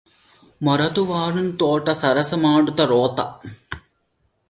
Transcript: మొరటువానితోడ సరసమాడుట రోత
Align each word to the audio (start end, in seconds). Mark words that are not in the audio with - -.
మొరటువానితోడ 0.61 1.91
సరసమాడుట 1.91 2.81
రోత 2.91 3.19